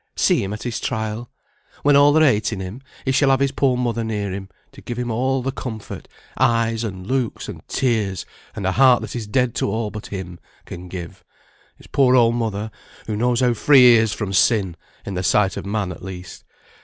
see 0.15 0.43
him 0.43 0.51
at 0.51 0.63
his 0.63 0.79
trial? 0.79 1.29
When 1.83 1.95
all 1.95 2.17
are 2.17 2.25
hating 2.25 2.59
him, 2.59 2.81
he 3.05 3.11
shall 3.11 3.29
have 3.29 3.39
his 3.39 3.51
poor 3.51 3.77
mother 3.77 4.03
near 4.03 4.31
him, 4.31 4.49
to 4.71 4.81
give 4.81 4.97
him 4.97 5.11
all 5.11 5.43
the 5.43 5.51
comfort, 5.51 6.07
eyes, 6.39 6.83
and 6.83 7.05
looks, 7.05 7.47
and 7.47 7.61
tears, 7.67 8.25
and 8.55 8.65
a 8.65 8.71
heart 8.71 9.01
that 9.03 9.15
is 9.15 9.27
dead 9.27 9.53
to 9.57 9.69
all 9.69 9.91
but 9.91 10.07
him, 10.07 10.39
can 10.65 10.87
give; 10.87 11.23
his 11.77 11.85
poor 11.85 12.15
old 12.15 12.33
mother, 12.33 12.71
who 13.05 13.15
knows 13.15 13.41
how 13.41 13.53
free 13.53 13.81
he 13.81 13.93
is 13.97 14.11
from 14.11 14.33
sin 14.33 14.75
in 15.05 15.13
the 15.13 15.21
sight 15.21 15.55
of 15.55 15.67
man 15.67 15.91
at 15.91 16.01
least. 16.01 16.45